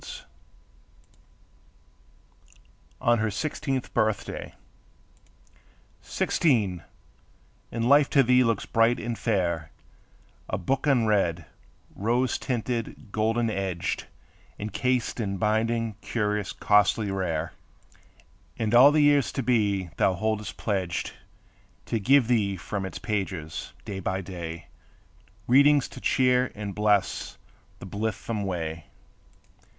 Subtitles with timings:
[0.01, 0.23] TO ANNA
[3.01, 4.55] ON HER SIXTEENTH BIRTHDAY
[6.01, 6.81] Sixteen!
[7.71, 9.69] and life to thee looks bright and fair;
[10.49, 11.45] A book unread,
[11.95, 14.07] rose tinted, golden edged,
[14.57, 17.53] Encased in binding curious, costly, rare;
[18.57, 21.13] And all the years to be thou holdest pledged
[21.85, 24.67] To give thee from its pages, day by day,
[25.45, 27.37] Readings to cheer and bless
[27.77, 28.85] the blithesome way.